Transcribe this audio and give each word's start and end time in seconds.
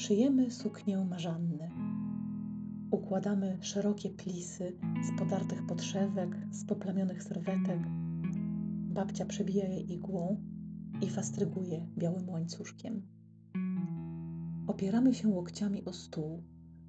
Szyjemy 0.00 0.50
suknię 0.50 1.04
marzanny. 1.04 1.70
Układamy 2.90 3.58
szerokie 3.60 4.10
plisy 4.10 4.76
z 5.02 5.18
podartych 5.18 5.66
podszewek, 5.66 6.36
z 6.50 6.64
poplamionych 6.64 7.22
serwetek. 7.22 7.80
Babcia 8.94 9.24
przebija 9.24 9.68
je 9.68 9.80
igłą 9.80 10.42
i 11.02 11.10
fastryguje 11.10 11.86
białym 11.98 12.28
łańcuszkiem. 12.28 13.02
Opieramy 14.66 15.14
się 15.14 15.28
łokciami 15.28 15.84
o 15.84 15.92
stół, 15.92 16.42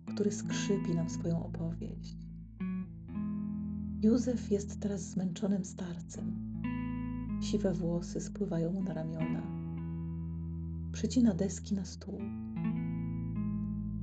który 0.06 0.32
skrzypi 0.32 0.96
nam 0.96 1.10
swoją 1.10 1.46
opowieść. 1.46 2.18
Józef 4.04 4.52
jest 4.52 4.80
teraz 4.80 5.02
zmęczonym 5.02 5.66
starcem. 5.66 6.36
Siwe 7.42 7.74
włosy 7.74 8.22
spływają 8.22 8.72
mu 8.72 8.84
na 8.84 8.94
ramiona. 8.94 9.44
Przycina 10.92 11.34
deski 11.34 11.76
na 11.76 11.86
stół. 11.86 12.20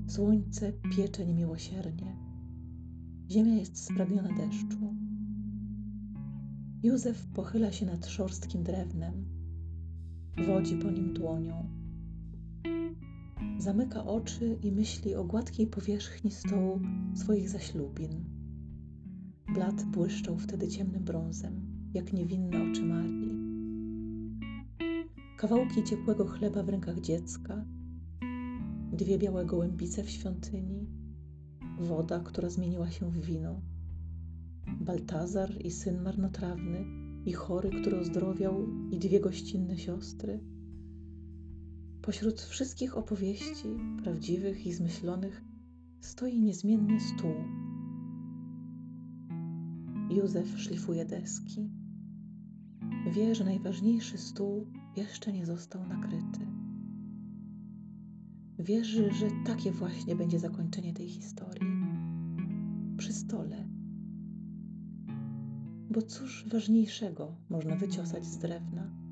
Słońce 0.09 0.73
piecze 0.97 1.27
niemiłosiernie. 1.27 2.17
Ziemia 3.30 3.55
jest 3.55 3.85
spragniona 3.85 4.29
deszczu. 4.29 4.95
Józef 6.83 7.27
pochyla 7.27 7.73
się 7.73 7.87
nad 7.87 8.07
szorstkim 8.07 8.62
drewnem. 8.62 9.25
Wodzi 10.47 10.77
po 10.77 10.91
nim 10.91 11.15
dłonią. 11.15 11.69
Zamyka 13.59 14.05
oczy 14.05 14.59
i 14.62 14.73
myśli 14.73 15.15
o 15.15 15.25
gładkiej 15.25 15.67
powierzchni 15.67 16.31
stołu 16.31 16.81
swoich 17.15 17.48
zaślubin. 17.48 18.25
Blat 19.55 19.84
błyszczał 19.84 20.39
wtedy 20.39 20.69
ciemnym 20.69 21.05
brązem, 21.05 21.61
jak 21.95 22.12
niewinne 22.12 22.70
oczy 22.70 22.83
Marii. 22.83 23.39
Kawałki 25.37 25.84
ciepłego 25.84 26.27
chleba 26.27 26.62
w 26.62 26.69
rękach 26.69 27.01
dziecka, 27.01 27.64
dwie 28.99 29.19
białe 29.19 29.47
gołębice 29.47 30.03
w 30.05 30.11
świątyni, 30.11 30.87
woda, 31.81 32.21
która 32.21 32.51
zmieniła 32.51 32.91
się 32.91 33.11
w 33.11 33.21
wino, 33.21 33.61
Baltazar 34.81 35.65
i 35.65 35.71
syn 35.71 36.03
marnotrawny, 36.03 36.85
i 37.25 37.33
chory, 37.33 37.71
który 37.71 37.99
ozdrowiał, 37.99 38.67
i 38.91 38.99
dwie 38.99 39.21
gościnne 39.21 39.79
siostry. 39.79 40.41
Pośród 42.03 42.41
wszystkich 42.41 42.97
opowieści, 42.97 43.69
prawdziwych 44.03 44.67
i 44.67 44.73
zmyślonych, 44.73 45.45
stoi 46.01 46.41
niezmienny 46.41 47.01
stół. 47.01 47.35
Józef 50.11 50.59
szlifuje 50.59 51.05
deski. 51.05 51.71
Wie, 53.15 53.35
że 53.35 53.45
najważniejszy 53.45 54.19
stół 54.19 54.67
jeszcze 54.97 55.33
nie 55.33 55.47
został 55.47 55.89
nakryty. 55.89 56.58
Wierzy, 58.59 59.11
że 59.12 59.27
takie 59.47 59.73
właśnie 59.73 60.17
będzie 60.17 60.39
zakończenie 60.39 60.95
tej 60.95 61.09
historii. 61.09 61.69
Przy 62.97 63.12
stole. 63.12 63.69
Bo 65.91 66.03
cóż 66.03 66.45
ważniejszego 66.48 67.36
można 67.48 67.77
wyciosać 67.77 68.27
z 68.27 68.39
drewna? 68.39 69.08